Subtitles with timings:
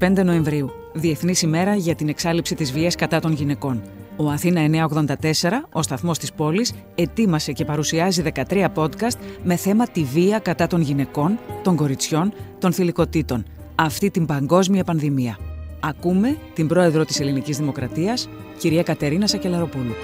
[0.00, 3.82] 25 Νοεμβρίου, Διεθνής ημέρα για την εξάλληψη της βίας κατά των γυναικών.
[4.16, 10.04] Ο Αθήνα 984, ο σταθμός της πόλης, ετοίμασε και παρουσιάζει 13 podcast με θέμα τη
[10.04, 13.44] βία κατά των γυναικών, των κοριτσιών, των θηλυκοτήτων.
[13.74, 15.38] Αυτή την παγκόσμια πανδημία.
[15.80, 18.28] Ακούμε την πρόεδρο της Ελληνικής Δημοκρατίας,
[18.58, 19.94] κυρία Κατερίνα Σακελαροπούλου.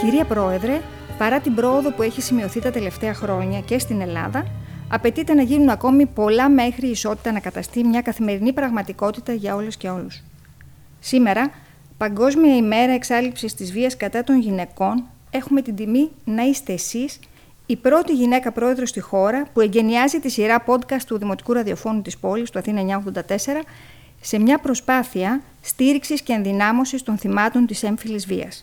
[0.00, 0.80] Κυρία Πρόεδρε,
[1.18, 4.44] παρά την πρόοδο που έχει σημειωθεί τα τελευταία χρόνια και στην Ελλάδα,
[4.90, 9.76] απαιτείται να γίνουν ακόμη πολλά μέχρι η ισότητα να καταστεί μια καθημερινή πραγματικότητα για όλες
[9.76, 10.22] και όλους.
[11.00, 11.50] Σήμερα,
[12.00, 17.18] Παγκόσμια ημέρα εξάλληψης της βίας κατά των γυναικών, έχουμε την τιμή να είστε εσείς
[17.66, 22.18] η πρώτη γυναίκα πρόεδρος στη χώρα που εγκαινιάζει τη σειρά podcast του Δημοτικού Ραδιοφώνου της
[22.18, 23.64] πόλης, του Αθήνα 984,
[24.20, 28.62] σε μια προσπάθεια στήριξης και ενδυνάμωσης των θυμάτων της έμφυλης βίας.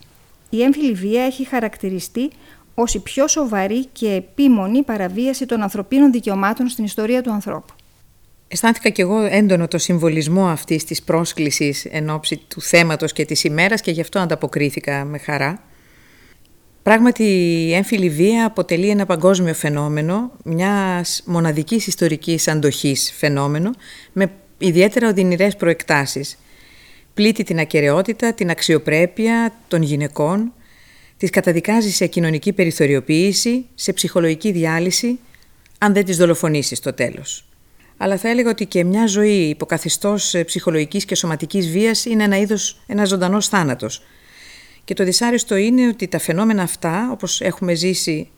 [0.49, 2.29] Η έμφυλη βία έχει χαρακτηριστεί
[2.79, 7.73] ως η πιο σοβαρή και επίμονη παραβίαση των ανθρωπίνων δικαιωμάτων στην ιστορία του ανθρώπου.
[8.47, 13.43] Αισθάνθηκα κι εγώ έντονο το συμβολισμό αυτής της πρόσκλησης εν ώψη του θέματος και της
[13.43, 15.63] ημέρας και γι' αυτό ανταποκρίθηκα με χαρά.
[16.83, 17.23] Πράγματι
[17.67, 23.71] η έμφυλη βία αποτελεί ένα παγκόσμιο φαινόμενο, μιας μοναδικής ιστορικής αντοχής φαινόμενο,
[24.13, 26.37] με ιδιαίτερα οδυνηρές προεκτάσεις.
[27.13, 30.51] Πλήττει την ακαιρεότητα, την αξιοπρέπεια των γυναικών,
[31.17, 35.19] τις καταδικάζει σε κοινωνική περιθωριοποίηση, σε ψυχολογική διάλυση,
[35.77, 37.47] αν δεν τις δολοφονήσεις στο τέλος.
[37.97, 42.81] Αλλά θα έλεγα ότι και μια ζωή υποκαθιστός ψυχολογικής και σωματικής βίας είναι ένα είδος,
[42.87, 44.01] ένα ζωντανός θάνατος.
[44.83, 48.29] Και το δυσάρεστο είναι ότι τα φαινόμενα αυτά, όπως έχουμε ζήσει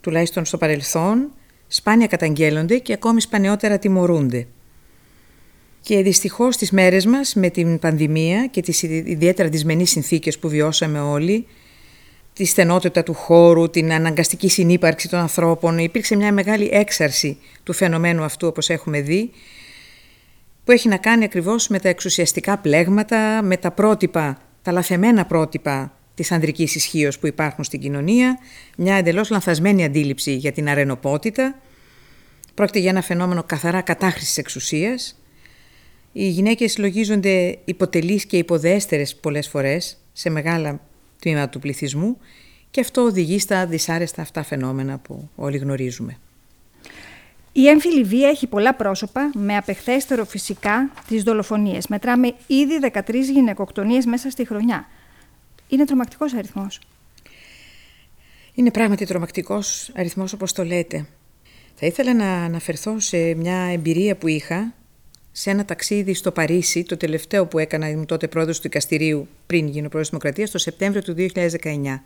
[0.00, 1.30] τουλάχιστον στο παρελθόν,
[1.66, 4.46] σπάνια καταγγέλλονται και ακόμη σπανιότερα τιμωρούνται.
[5.80, 11.00] Και δυστυχώς στις μέρες μας με την πανδημία και τις ιδιαίτερα δυσμενείς συνθήκες που βιώσαμε
[11.00, 11.46] όλοι,
[12.38, 18.22] τη στενότητα του χώρου, την αναγκαστική συνύπαρξη των ανθρώπων, υπήρξε μια μεγάλη έξαρση του φαινομένου
[18.22, 19.30] αυτού όπως έχουμε δει,
[20.64, 25.92] που έχει να κάνει ακριβώς με τα εξουσιαστικά πλέγματα, με τα πρότυπα τα λαθεμένα πρότυπα
[26.14, 28.38] της ανδρικής ισχύως που υπάρχουν στην κοινωνία,
[28.76, 31.58] μια εντελώς λανθασμένη αντίληψη για την αρενοπότητα.
[32.54, 35.20] Πρόκειται για ένα φαινόμενο καθαρά κατάχρησης εξουσίας.
[36.12, 40.80] Οι γυναίκες λογίζονται υποτελείς και υποδέστερες πολλές φορές σε μεγάλα
[41.20, 42.18] τμήματα του πληθυσμού
[42.70, 46.16] και αυτό οδηγεί στα δυσάρεστα αυτά φαινόμενα που όλοι γνωρίζουμε.
[47.52, 51.86] Η έμφυλη βία έχει πολλά πρόσωπα, με απεχθέστερο φυσικά τις δολοφονίες.
[51.86, 54.86] Μετράμε ήδη 13 γυναικοκτονίες μέσα στη χρονιά.
[55.68, 56.80] Είναι τρομακτικός αριθμός.
[58.54, 61.06] Είναι πράγματι τρομακτικός αριθμός όπως το λέτε.
[61.74, 64.74] Θα ήθελα να αναφερθώ σε μια εμπειρία που είχα
[65.40, 69.66] σε ένα ταξίδι στο Παρίσι, το τελευταίο που έκανα, ήμουν τότε πρόεδρος του δικαστηρίου πριν
[69.66, 72.00] γίνω πρόεδρος Δημοκρατίας, το Σεπτέμβριο του 2019.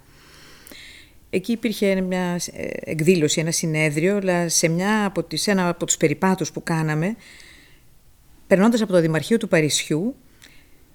[1.30, 5.96] Εκεί υπήρχε μια ε, εκδήλωση, ένα συνέδριο, αλλά σε, μια από τις, ένα από τους
[5.96, 7.16] περιπάτους που κάναμε,
[8.46, 10.14] περνώντας από το Δημαρχείο του Παρισιού,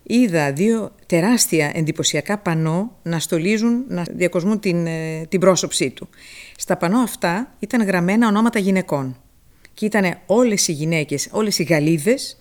[0.04, 6.09] είδα δύο τεράστια εντυπωσιακά πανό να στολίζουν, να διακοσμούν την, ε, την πρόσωψή του.
[6.56, 9.22] Στα πανό αυτά ήταν γραμμένα ονόματα γυναικών.
[9.78, 12.38] Και ήταν όλες οι γυναίκες, όλες οι Γαλλίδες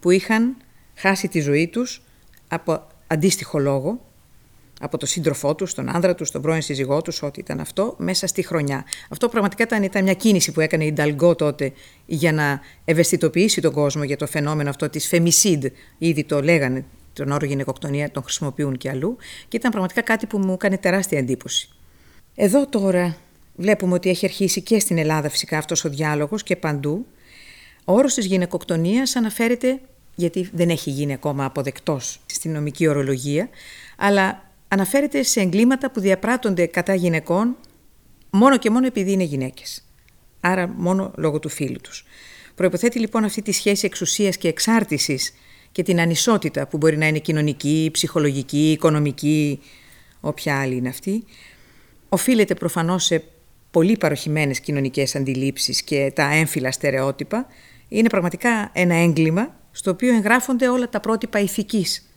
[0.00, 0.56] που είχαν
[0.94, 2.02] χάσει τη ζωή τους
[2.48, 4.00] από αντίστοιχο λόγο,
[4.80, 8.26] από τον σύντροφό τους, τον άνδρα τους, τον πρώην σύζυγό τους, ό,τι ήταν αυτό, μέσα
[8.26, 8.84] στη χρονιά.
[9.10, 11.72] Αυτό πραγματικά ήταν, ήταν μια κίνηση που έκανε η Νταλγκό τότε
[12.06, 15.64] για να ευαισθητοποιήσει τον κόσμο για το φαινόμενο αυτό της φεμισίδ.
[15.98, 19.16] Ήδη το λέγανε, τον όρο γυναικοκτονία τον χρησιμοποιούν και αλλού.
[19.48, 21.68] Και ήταν πραγματικά κάτι που μου έκανε τεράστια εντύπωση.
[22.34, 23.16] Εδώ τώρα
[23.60, 27.06] βλέπουμε ότι έχει αρχίσει και στην Ελλάδα φυσικά αυτός ο διάλογος και παντού.
[27.84, 29.80] Ο όρος της γυναικοκτονίας αναφέρεται,
[30.14, 33.48] γιατί δεν έχει γίνει ακόμα αποδεκτός στην νομική ορολογία,
[33.96, 37.56] αλλά αναφέρεται σε εγκλήματα που διαπράττονται κατά γυναικών
[38.30, 39.84] μόνο και μόνο επειδή είναι γυναίκες.
[40.40, 42.04] Άρα μόνο λόγω του φίλου τους.
[42.54, 45.34] Προϋποθέτει λοιπόν αυτή τη σχέση εξουσίας και εξάρτησης
[45.72, 49.60] και την ανισότητα που μπορεί να είναι κοινωνική, ψυχολογική, οικονομική,
[50.20, 51.24] όποια άλλη είναι αυτή,
[52.08, 53.24] οφείλεται προφανώς σε
[53.70, 57.46] πολύ παροχημένες κοινωνικές αντιλήψεις και τα έμφυλα στερεότυπα,
[57.88, 62.10] είναι πραγματικά ένα έγκλημα στο οποίο εγγράφονται όλα τα πρότυπα ηθικής.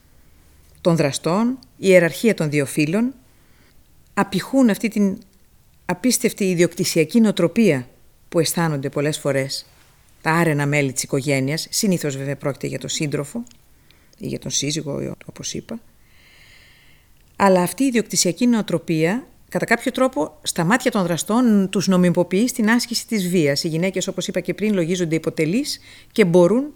[0.80, 3.14] Των δραστών, η ιεραρχία των δύο φύλων,
[4.14, 5.18] απηχούν αυτή την
[5.84, 7.88] απίστευτη ιδιοκτησιακή νοοτροπία
[8.28, 9.66] που αισθάνονται πολλές φορές
[10.22, 13.42] τα άρενα μέλη της οικογένειας, συνήθως βέβαια πρόκειται για τον σύντροφο
[14.18, 15.80] ή για τον σύζυγο όπως είπα,
[17.36, 19.26] αλλά αυτή η ιδιοκτησιακή νοοτροπία
[19.58, 23.64] κατά κάποιο τρόπο στα μάτια των δραστών τους νομιμοποιεί στην άσκηση της βίας.
[23.64, 25.80] Οι γυναίκες όπως είπα και πριν λογίζονται υποτελείς
[26.12, 26.72] και μπορούν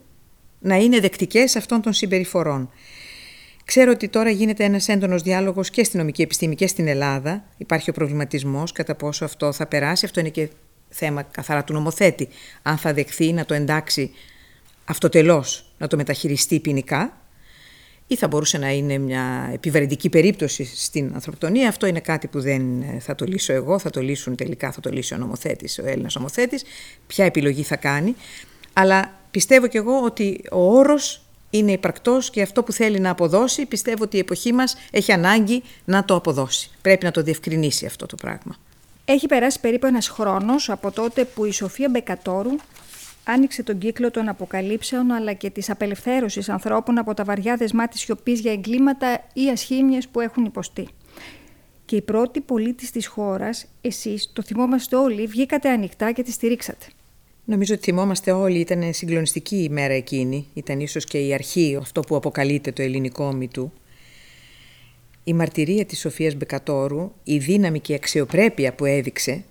[0.58, 2.70] να είναι δεκτικές αυτών των συμπεριφορών.
[3.64, 7.44] Ξέρω ότι τώρα γίνεται ένας έντονος διάλογος και στην νομική επιστήμη και στην Ελλάδα.
[7.56, 10.04] Υπάρχει ο προβληματισμός κατά πόσο αυτό θα περάσει.
[10.04, 10.48] Αυτό είναι και
[10.88, 12.28] θέμα καθαρά του νομοθέτη.
[12.62, 14.10] Αν θα δεχθεί να το εντάξει
[14.84, 17.20] αυτοτελώς να το μεταχειριστεί ποινικά
[18.10, 21.69] ή θα μπορούσε να είναι μια επιβαρυντική περίπτωση στην ανθρωπτονία.
[21.69, 24.81] Αυτό είναι κάτι που δεν ε, θα το λύσω εγώ, θα το λύσουν τελικά, θα
[24.81, 26.64] το λύσει ο νομοθέτης, ο Έλληνας νομοθέτης,
[27.06, 28.14] ποια επιλογή θα κάνει.
[28.72, 33.66] Αλλά πιστεύω κι εγώ ότι ο όρος είναι υπαρκτός και αυτό που θέλει να αποδώσει,
[33.66, 36.70] πιστεύω ότι η εποχή μας έχει ανάγκη να το αποδώσει.
[36.82, 38.56] Πρέπει να το διευκρινίσει αυτό το πράγμα.
[39.05, 42.50] Έχει περάσει περίπου ένας χρόνος από τότε που η Σοφία Μπεκατόρου
[43.30, 48.00] άνοιξε τον κύκλο των αποκαλύψεων αλλά και της απελευθέρωσης ανθρώπων από τα βαριά δεσμά της
[48.00, 50.88] σιωπής για εγκλήματα ή ασχήμιες που έχουν υποστεί.
[51.84, 56.86] Και η πρώτη πολίτη της χώρας, εσείς, το θυμόμαστε όλοι, βγήκατε ανοιχτά και τη στηρίξατε.
[57.44, 60.46] Νομίζω ότι θυμόμαστε όλοι, ήταν συγκλονιστική η μέρα εκείνη.
[60.54, 63.72] Ήταν ίσως και η αρχή, αυτό που αποκαλείται το ελληνικό μυτού.
[65.24, 69.44] Η μαρτυρία της Σοφίας Μπεκατόρου, η δύναμη και η αξιοπρέπεια που έδειξε,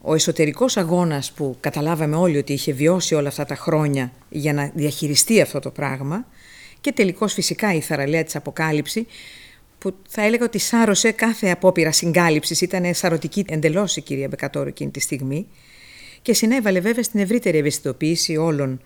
[0.00, 4.70] ο εσωτερικός αγώνας που καταλάβαμε όλοι ότι είχε βιώσει όλα αυτά τα χρόνια για να
[4.74, 6.26] διαχειριστεί αυτό το πράγμα
[6.80, 9.06] και τελικώς φυσικά η θαραλέα της αποκάλυψη
[9.78, 14.90] που θα έλεγα ότι σάρωσε κάθε απόπειρα συγκάλυψης, ήταν σαρωτική εντελώς η κυρία Μπεκατόρου εκείνη
[14.90, 15.46] τη στιγμή
[16.22, 18.80] και συνέβαλε βέβαια στην ευρύτερη ευαισθητοποίηση όλων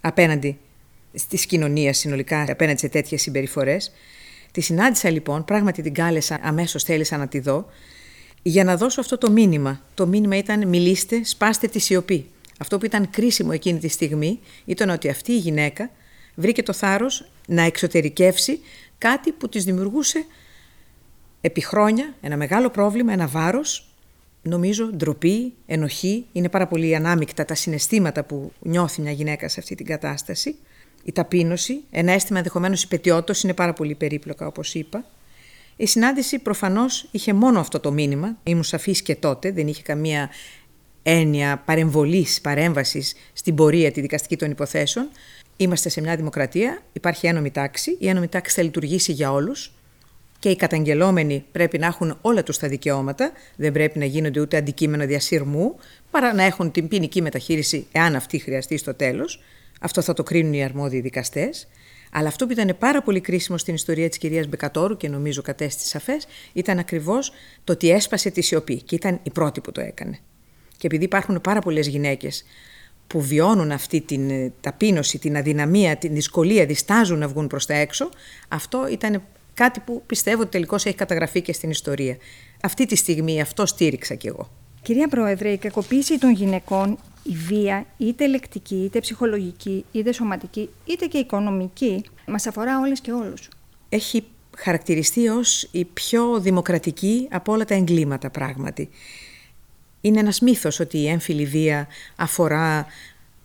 [0.00, 0.58] απέναντι
[1.28, 3.92] τη κοινωνία συνολικά, απέναντι σε τέτοιες συμπεριφορές.
[4.52, 7.66] Τη συνάντησα λοιπόν, πράγματι την κάλεσα, αμέσως θέλησα να τη δω,
[8.46, 9.80] για να δώσω αυτό το μήνυμα.
[9.94, 12.26] Το μήνυμα ήταν μιλήστε, σπάστε τη σιωπή.
[12.58, 15.90] Αυτό που ήταν κρίσιμο εκείνη τη στιγμή ήταν ότι αυτή η γυναίκα
[16.34, 18.60] βρήκε το θάρρος να εξωτερικεύσει
[18.98, 20.24] κάτι που της δημιουργούσε
[21.40, 23.88] επί χρόνια ένα μεγάλο πρόβλημα, ένα βάρος
[24.42, 29.74] νομίζω ντροπή, ενοχή, είναι πάρα πολύ ανάμεικτα τα συναισθήματα που νιώθει μια γυναίκα σε αυτή
[29.74, 30.56] την κατάσταση.
[31.04, 35.04] Η ταπείνωση, ένα αίσθημα ενδεχομένως υπετιότητος είναι πάρα πολύ περίπλοκα όπως είπα.
[35.76, 40.30] Η συνάντηση προφανώς είχε μόνο αυτό το μήνυμα, ήμουν σαφής και τότε, δεν είχε καμία
[41.02, 45.08] έννοια παρεμβολής, παρέμβασης στην πορεία τη δικαστική των υποθέσεων.
[45.56, 49.72] Είμαστε σε μια δημοκρατία, υπάρχει ένομη τάξη, η ένομη τάξη θα λειτουργήσει για όλους,
[50.38, 54.56] και οι καταγγελόμενοι πρέπει να έχουν όλα τους τα δικαιώματα, δεν πρέπει να γίνονται ούτε
[54.56, 55.76] αντικείμενο διασύρμου,
[56.10, 59.42] παρά να έχουν την ποινική μεταχείριση εάν αυτή χρειαστεί στο τέλος.
[59.80, 61.68] Αυτό θα το κρίνουν οι αρμόδιοι δικαστές.
[62.16, 65.86] Αλλά αυτό που ήταν πάρα πολύ κρίσιμο στην ιστορία της κυρίας Μπεκατόρου και νομίζω κατέστη
[65.86, 67.32] σαφές, ήταν ακριβώς
[67.64, 70.18] το ότι έσπασε τη σιωπή και ήταν η πρώτη που το έκανε.
[70.76, 72.44] Και επειδή υπάρχουν πάρα πολλές γυναίκες
[73.06, 77.74] που βιώνουν αυτή την ε, ταπείνωση, την αδυναμία, την δυσκολία, διστάζουν να βγουν προς τα
[77.74, 78.08] έξω,
[78.48, 79.22] αυτό ήταν
[79.54, 82.16] Κάτι που πιστεύω ότι τελικώς έχει καταγραφεί και στην ιστορία.
[82.62, 84.50] Αυτή τη στιγμή αυτό στήριξα κι εγώ.
[84.84, 91.06] Κυρία Πρόεδρε, η κακοποίηση των γυναικών, η βία, είτε λεκτική, είτε ψυχολογική, είτε σωματική, είτε
[91.06, 93.48] και οικονομική, μας αφορά όλες και όλους.
[93.88, 94.24] Έχει
[94.56, 98.88] χαρακτηριστεί ως η πιο δημοκρατική από όλα τα εγκλήματα πράγματι.
[100.00, 102.86] Είναι ένας μύθος ότι η έμφυλη βία αφορά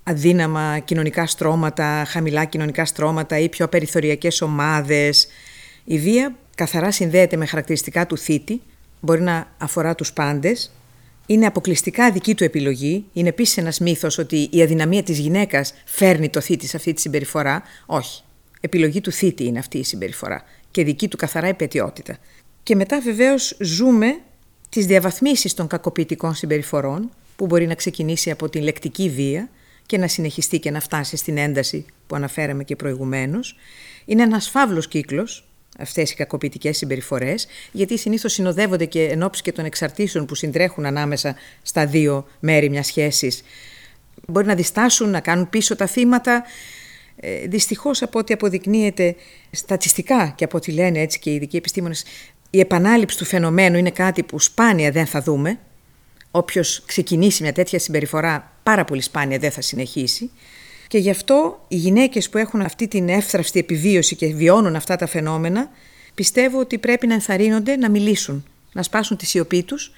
[0.04, 5.28] αδύναμα κοινωνικά στρώματα, χαμηλά κοινωνικά στρώματα ή πιο περιθωριακές ομάδες.
[5.84, 8.62] Η βία καθαρά συνδέεται με χαρακτηριστικά του θήτη,
[9.00, 10.72] μπορεί να αφορά τους πάντες,
[11.30, 13.06] είναι αποκλειστικά δική του επιλογή.
[13.14, 17.02] Είναι επίσης ένας μύθος ότι η αδυναμία της γυναίκας φέρνει το θήτη σε αυτή τη
[17.02, 17.64] συμπεριφορά.
[17.86, 18.24] Όχι.
[18.62, 22.18] Επιλογή του θήτη είναι αυτή η συμπεριφορά και δική του καθαρά επαιτειότητα.
[22.64, 24.20] Και μετά βεβαίως ζούμε
[24.70, 29.50] τις διαβαθμίσεις των κακοποιητικών συμπεριφορών που μπορεί να ξεκινήσει από την λεκτική βία
[29.86, 33.56] και να συνεχιστεί και να φτάσει στην ένταση που αναφέραμε και προηγουμένως.
[34.06, 35.49] Είναι ένας φαύλος κύκλος
[35.80, 40.86] αυτές οι κακοποιητικές συμπεριφορές, γιατί συνήθως συνοδεύονται και εν ώψη και των εξαρτήσεων που συντρέχουν
[40.86, 43.44] ανάμεσα στα δύο μέρη μιας σχέσης.
[44.28, 46.44] Μπορεί να διστάσουν, να κάνουν πίσω τα θύματα.
[47.16, 49.16] Ε, Δυστυχώς, από ό,τι αποδεικνύεται
[49.52, 52.04] στατιστικά και από ό,τι λένε έτσι και οι ειδικοί επιστήμονες,
[52.50, 55.60] η επανάληψη του φαινομένου είναι κάτι που σπάνια δεν θα δούμε.
[56.32, 60.32] Όποιος ξεκινήσει μια τέτοια συμπεριφορά, πάρα πολύ σπάνια δεν θα συνεχίσει.
[60.90, 65.08] Και γι' αυτό οι γυναίκες που έχουν αυτή την εύθραυστη επιβίωση και βιώνουν αυτά τα
[65.08, 65.70] φαινόμενα,
[66.14, 69.92] πιστεύω ότι πρέπει να ενθαρρύνονται να μιλήσουν, να σπάσουν τη σιωπή τους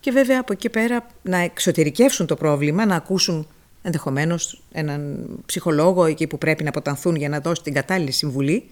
[0.00, 3.46] και βέβαια από εκεί πέρα να εξωτερικεύσουν το πρόβλημα, να ακούσουν
[3.82, 8.68] ενδεχομένως έναν ψυχολόγο εκεί που πρέπει να αποτανθούν για να δώσει την κατάλληλη συμβουλή.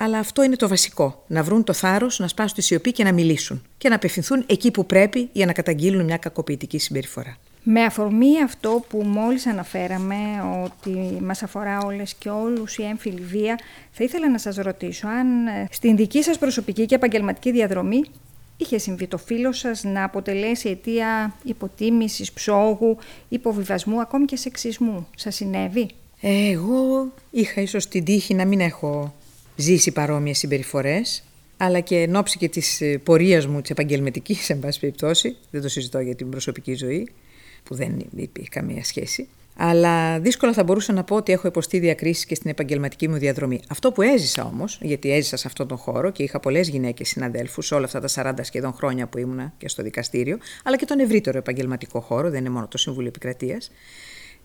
[0.00, 1.24] Αλλά αυτό είναι το βασικό.
[1.26, 3.62] Να βρουν το θάρρος, να σπάσουν τη σιωπή και να μιλήσουν.
[3.78, 7.36] Και να απευθυνθούν εκεί που πρέπει για να καταγγείλουν μια κακοποιητική συμπεριφορά.
[7.70, 10.16] Με αφορμή αυτό που μόλις αναφέραμε,
[10.64, 13.58] ότι μας αφορά όλες και όλους η έμφυλη βία,
[13.90, 18.02] θα ήθελα να σας ρωτήσω αν ε, στην δική σας προσωπική και επαγγελματική διαδρομή
[18.56, 22.96] είχε συμβεί το φίλο σας να αποτελέσει αιτία υποτίμησης, ψόγου,
[23.28, 25.88] υποβιβασμού, ακόμη και σεξισμού; Σας συνέβη;
[26.20, 29.14] Εγώ είχα ίσως την τύχη να μην έχω
[29.56, 31.24] ζήσει παρόμοιες συμπεριφορές,
[31.56, 35.62] αλλά και εν ώψη και της ε, πορείας μου της επαγγελματικής, εν πάση περιπτώσει, δεν
[35.62, 37.08] το συζητώ για την προσωπική ζωή,
[37.64, 39.28] που δεν υπήρχε καμία σχέση.
[39.60, 43.60] αλλά δύσκολα θα μπορούσα να πω ότι έχω υποστεί διακρίσεις και στην επαγγελματική μου διαδρομή.
[43.68, 47.70] Αυτό που έζησα όμως, γιατί έζησα σε αυτόν τον χώρο και είχα πολλές γυναίκες συναδέλφους
[47.72, 51.38] όλα αυτά τα 40 σχεδόν χρόνια που ήμουνα και στο δικαστήριο, αλλά και τον ευρύτερο
[51.38, 53.70] επαγγελματικό χώρο, δεν είναι μόνο το Συμβούλιο Επικρατείας.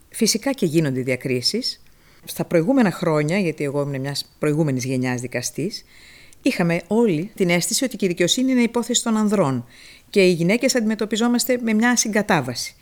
[0.10, 1.84] Φυσικά και γίνονται διακρίσεις.
[2.26, 5.86] Στα προηγούμενα χρόνια, γιατί εγώ ήμουν μιας προηγούμενης γενιάς δικαστής,
[6.42, 9.66] είχαμε όλοι την αίσθηση ότι η δικαιοσύνη είναι υπόθεση των ανδρών
[10.10, 12.76] και οι γυναίκες αντιμετωπιζόμαστε με μια συγκατάβαση.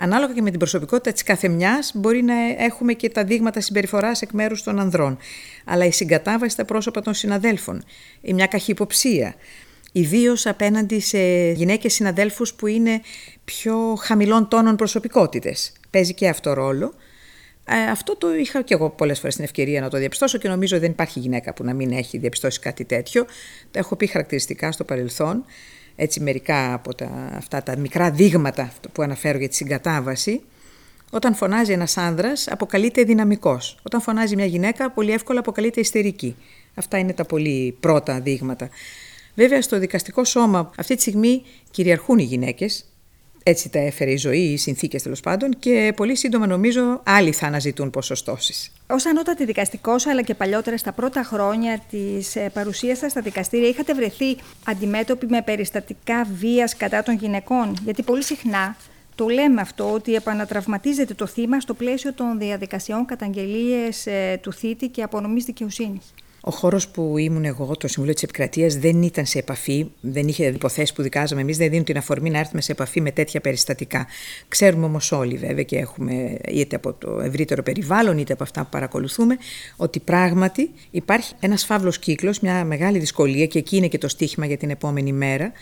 [0.00, 4.22] Ανάλογα και με την προσωπικότητα της κάθε μιας, μπορεί να έχουμε και τα δείγματα συμπεριφοράς
[4.22, 5.18] εκ μέρους των ανδρών.
[5.64, 7.84] Αλλά η συγκατάβαση στα πρόσωπα των συναδέλφων,
[8.20, 9.34] η μια καχυποψία,
[9.92, 13.00] ιδίως απέναντι σε γυναίκες συναδέλφους που είναι
[13.44, 15.72] πιο χαμηλών τόνων προσωπικότητες.
[15.90, 16.94] Παίζει και αυτό ρόλο.
[17.70, 20.78] Ε, αυτό το είχα και εγώ πολλές φορές την ευκαιρία να το διαπιστώσω και νομίζω
[20.78, 23.26] δεν υπάρχει γυναίκα που να μην έχει διαπιστώσει κάτι τέτοιο.
[23.70, 25.44] Τα έχω πει χαρακτηριστικά στο παρελθόν
[26.00, 30.40] έτσι μερικά από τα, αυτά τα μικρά δείγματα που αναφέρω για τη συγκατάβαση,
[31.10, 33.78] όταν φωνάζει ένας άνδρας αποκαλείται δυναμικός.
[33.82, 36.36] Όταν φωνάζει μια γυναίκα πολύ εύκολα αποκαλείται ιστερική.
[36.74, 38.68] Αυτά είναι τα πολύ πρώτα δείγματα.
[39.34, 42.84] Βέβαια στο δικαστικό σώμα αυτή τη στιγμή κυριαρχούν οι γυναίκες,
[43.42, 47.46] έτσι τα έφερε η ζωή, οι συνθήκες τέλος πάντων, και πολύ σύντομα νομίζω άλλοι θα
[47.46, 48.72] αναζητούν ποσοστώσεις.
[48.86, 53.68] Ω ανώτατη δικαστικός, αλλά και παλιότερα στα πρώτα χρόνια της ε, παρουσίας σας στα δικαστήρια,
[53.68, 58.76] είχατε βρεθεί αντιμέτωποι με περιστατικά βίας κατά των γυναικών; Γιατί πολύ συχνά
[59.14, 64.88] το λέμε αυτό, ότι επανατραυματίζεται το θύμα στο πλαίσιο των διαδικασιών καταγγελίες ε, του θήτη
[64.88, 66.14] και απονομής δικαιοσύνης.
[66.48, 70.46] Ο χώρος που ήμουν εγώ, το Συμβουλίο της Επικρατείας, δεν ήταν σε επαφή, δεν είχε
[70.46, 74.06] υποθέσεις που δικάζαμε εμείς, δεν δίνουν την αφορμή να έρθουμε σε επαφή με τέτοια περιστατικά.
[74.48, 78.68] Ξέρουμε όμως όλοι, βέβαια, και έχουμε είτε από το ευρύτερο περιβάλλον, είτε από αυτά που
[78.70, 79.36] παρακολουθούμε,
[79.76, 84.46] ότι πράγματι υπάρχει ένας φαύλος κύκλος, μια μεγάλη δυσκολία, και εκεί είναι και το στίχημα
[84.46, 85.52] για την επόμενη μέρα.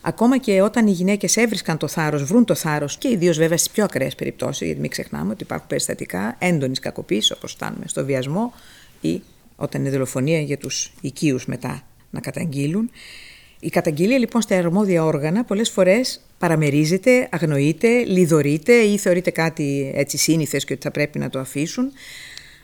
[0.00, 3.70] Ακόμα και όταν οι γυναίκες έβρισκαν το θάρρος, βρουν το θάρρος και ιδίως βέβαια στις
[3.70, 8.52] πιο ακραίες περιπτώσεις, γιατί μην ξεχνάμε ότι υπάρχουν περιστατικά έντονης κακοποίησης, όπως φτάνουμε στο βιασμό
[9.00, 9.22] ή
[9.60, 12.90] όταν είναι δολοφονία για τους οικείους μετά να καταγγείλουν.
[13.60, 20.16] Η καταγγελία λοιπόν στα αρμόδια όργανα πολλές φορές παραμερίζεται, αγνοείται, λιδωρείται ή θεωρείται κάτι έτσι
[20.16, 21.92] σύνηθες και ότι θα πρέπει να το αφήσουν.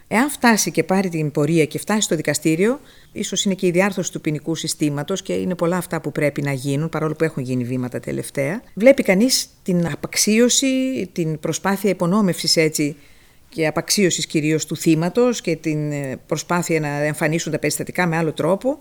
[0.09, 2.81] Εάν φτάσει και πάρει την πορεία και φτάσει στο δικαστήριο,
[3.13, 6.53] ίσως είναι και η διάρθρωση του ποινικού συστήματος και είναι πολλά αυτά που πρέπει να
[6.53, 8.63] γίνουν, παρόλο που έχουν γίνει βήματα τελευταία.
[8.75, 10.67] Βλέπει κανείς την απαξίωση,
[11.13, 12.97] την προσπάθεια υπονόμευσης έτσι
[13.55, 18.33] και απαξίωσης κυρίως του θύματος και την ε, προσπάθεια να εμφανίσουν τα περιστατικά με άλλο
[18.33, 18.79] τρόπο.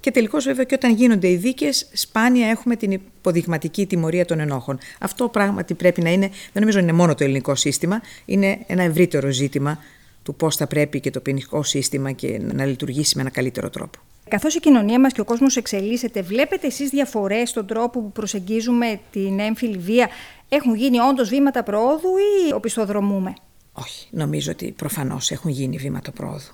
[0.00, 4.78] Και τελικώς, βέβαια, και όταν γίνονται οι δίκες, σπάνια έχουμε την υποδειγματική τιμωρία των ενόχων.
[5.00, 9.30] Αυτό πράγματι πρέπει να είναι, δεν νομίζω είναι μόνο το ελληνικό σύστημα, είναι ένα ευρύτερο
[9.30, 9.78] ζήτημα
[10.22, 13.98] του πώς θα πρέπει και το ποινικό σύστημα και να λειτουργήσει με ένα καλύτερο τρόπο.
[14.28, 19.00] Καθώς η κοινωνία μας και ο κόσμος εξελίσσεται, βλέπετε εσείς διαφορές στον τρόπο που προσεγγίζουμε
[19.10, 20.08] την έμφυλη βία;
[20.48, 22.16] Έχουν γίνει όντως βήματα προόδου
[22.48, 23.34] ή οπισθοδρομούμε;
[23.76, 26.52] Όχι, νομίζω ότι προφανώς έχουν γίνει βήματα πρόοδου.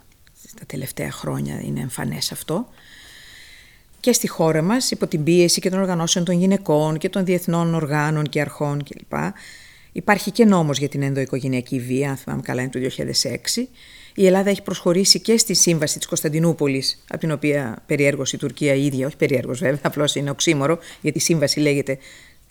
[0.59, 2.69] Τα τελευταία χρόνια είναι εμφανές αυτό.
[4.01, 7.75] Και στη χώρα μας, υπό την πίεση και των οργανώσεων των γυναικών και των διεθνών
[7.75, 9.13] οργάνων και αρχών κλπ.
[9.93, 13.69] Υπάρχει και νόμος για την ενδοοικογενειακή βία, αν θυμάμαι καλά είναι το 2006.
[14.15, 18.75] Η Ελλάδα έχει προσχωρήσει και στη σύμβαση της Κωνσταντινούπολης, από την οποία περιέργως η Τουρκία
[18.75, 21.99] ίδια, όχι περιέργως βέβαια, απλώς είναι οξύμορο, γιατί η σύμβαση λέγεται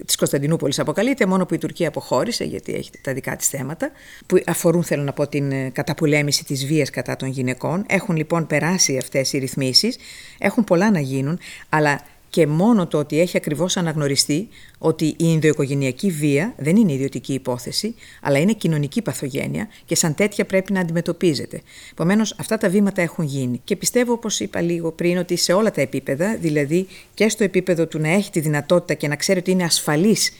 [0.05, 3.91] της Κωνσταντινούπολης αποκαλείται, μόνο που η Τουρκία αποχώρησε, γιατί έχει τα δικά της θέματα,
[4.25, 7.83] που αφορούν, θέλω να πω, την ε, καταπολέμηση της βίας κατά των γυναικών.
[7.87, 9.97] Έχουν λοιπόν περάσει αυτές οι ρυθμίσεις,
[10.37, 11.39] έχουν πολλά να γίνουν,
[11.69, 17.33] αλλά και μόνο το ότι έχει ακριβώς αναγνωριστεί ότι η ενδοοικογενειακή βία δεν είναι ιδιωτική
[17.33, 21.61] υπόθεση, αλλά είναι κοινωνική παθογένεια και σαν τέτοια πρέπει να αντιμετωπίζεται.
[21.91, 23.61] Επομένως, αυτά τα βήματα έχουν γίνει.
[23.63, 27.87] Και πιστεύω, όπως είπα λίγο πριν, ότι σε όλα τα επίπεδα, δηλαδή και στο επίπεδο
[27.87, 30.31] του να έχει τη δυνατότητα και να ξέρει ότι είναι ασφαλής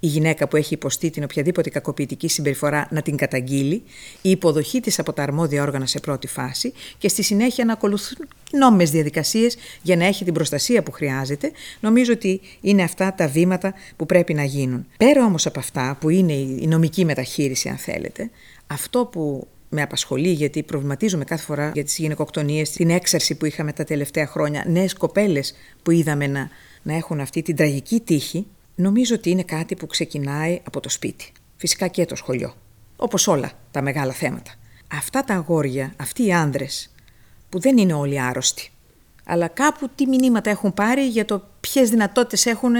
[0.00, 3.82] η γυναίκα που έχει υποστεί την οποιαδήποτε κακοποιητική συμπεριφορά να την καταγγείλει,
[4.22, 8.28] η υποδοχή της από τα αρμόδια όργανα σε πρώτη φάση και στη συνέχεια να ακολουθούν
[8.52, 11.50] νόμιμες διαδικασίες για να έχει την προστασία που χρειάζεται,
[11.80, 14.86] νομίζω ότι είναι αυτά τα βήματα που πρέπει να γίνουν.
[14.96, 18.30] Πέρα όμως από αυτά που είναι η νομική μεταχείριση αν θέλετε,
[18.66, 23.72] αυτό που με απασχολεί γιατί προβληματίζομαι κάθε φορά για τις γυναικοκτονίες, την έξαρση που είχαμε
[23.72, 26.48] τα τελευταία χρόνια, νέες κοπέλες που είδαμε να,
[26.82, 28.46] να έχουν αυτή την τραγική τύχη,
[28.80, 31.32] Νομίζω ότι είναι κάτι που ξεκινάει από το σπίτι.
[31.56, 32.54] Φυσικά και το σχολείο.
[32.96, 34.54] Όπως όλα τα μεγάλα θέματα.
[34.92, 36.94] Αυτά τα αγόρια, αυτοί οι άνδρες,
[37.48, 38.70] που δεν είναι όλοι άρρωστοι,
[39.24, 42.72] αλλά κάπου τι μηνύματα έχουν πάρει για το ποιες δυνατότητες έχουν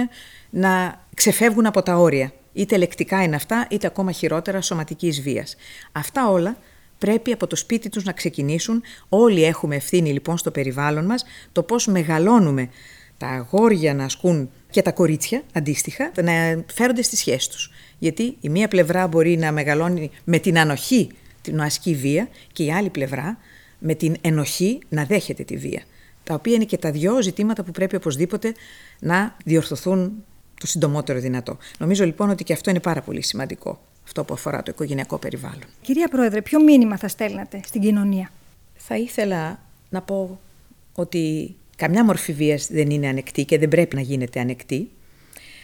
[0.50, 2.33] να ξεφεύγουν από τα όρια.
[2.52, 5.57] Είτε λεκτικά είναι αυτά, είτε ακόμα χειρότερα σωματικής βίας.
[5.93, 6.57] Αυτά όλα
[6.99, 8.83] πρέπει από το σπίτι τους να ξεκινήσουν.
[9.09, 12.69] Όλοι έχουμε ευθύνη λοιπόν στο περιβάλλον μας το πώς μεγαλώνουμε
[13.18, 17.70] τα αγόρια να ασκούν και τα κορίτσια αντίστοιχα να φέρονται στη σχέση τους.
[17.98, 21.10] Γιατί η μία πλευρά μπορεί να μεγαλώνει με την ανοχή
[21.42, 23.38] την ασκή βία και η άλλη πλευρά
[23.78, 25.82] με την ενοχή να δέχεται τη βία.
[26.25, 28.54] Τα οποία είναι και τα δυο ζητήματα που πρέπει οπωσδήποτε
[29.00, 30.25] να διορθωθούν
[30.60, 31.56] το συντομότερο δυνατό.
[31.78, 35.64] Νομίζω λοιπόν ότι και αυτό είναι πάρα πολύ σημαντικό, αυτό που αφορά το οικογενειακό περιβάλλον.
[35.80, 38.30] Κυρία Πρόεδρε, ποιο μήνυμα θα στέλνατε στην κοινωνία;
[38.76, 40.40] Θα ήθελα να πω
[40.94, 44.88] ότι καμιά μορφή βίας δεν είναι ανεκτή και δεν πρέπει να γίνεται ανεκτή,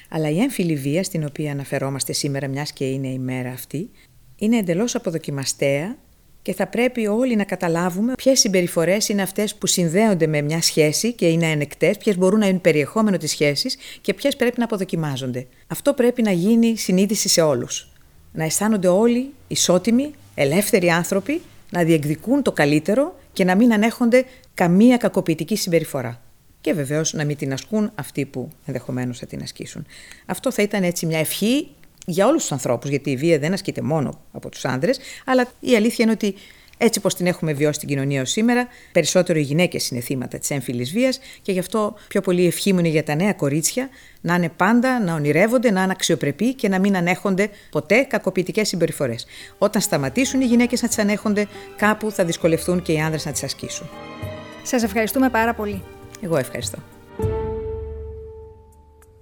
[0.09, 3.91] αλλά η έμφυλη βία στην οποία αναφερόμαστε σήμερα, μιας και είναι η μέρα αυτή,
[4.37, 5.97] είναι εντελώς αποδοκιμαστέα
[6.43, 11.13] και θα πρέπει όλοι να καταλάβουμε ποιες συμπεριφορές είναι αυτές που συνδέονται με μια σχέση
[11.13, 15.47] και είναι ανεκτές, ποιες μπορούν να είναι περιεχόμενο της σχέσης και ποιες πρέπει να αποδοκιμάζονται.
[15.67, 17.89] Αυτό πρέπει να γίνει συνείδηση σε όλους.
[18.33, 21.41] Να αισθάνονται όλοι ισότιμοι, ελεύθεροι άνθρωποι,
[21.71, 24.25] να διεκδικούν το καλύτερο και να μην ανέχονται
[24.55, 26.21] καμία κακοποιητική συμπεριφορά.
[26.61, 29.87] Και βεβαίως να μην την ασκούν αυτοί που ενδεχομένως θα την ασκήσουν.
[30.27, 31.69] Αυτό θα ήταν έτσι μια ευχή
[32.07, 35.77] για όλους τους ανθρώπους, γιατί η βία δεν ασκείται μόνο από τους άνδρες, αλλά η
[35.77, 36.35] αλήθεια είναι ότι
[36.79, 40.51] έτσι όπω την έχουμε βιώσει στην κοινωνία ως σήμερα, περισσότερο οι γυναίκες είναι θύματα της
[40.51, 43.89] έμφυλης βίας και γι' αυτό πιο πολύ ευχή μου είναι για τα νέα κορίτσια
[44.21, 49.27] να είναι πάντα, να ονειρεύονται, να είναι αξιοπρεπεί και να μην ανέχονται ποτέ κακοποιητικές συμπεριφορές.
[49.59, 53.43] Όταν σταματήσουν οι γυναίκες να τις ανέχονται, κάπου θα δυσκολευτούν και οι άνδρες να τις
[53.43, 53.89] ασκήσουν.
[54.63, 55.83] Σας ευχαριστούμε πάρα πολύ.
[56.21, 56.94] Εγώ ευχαριστώ.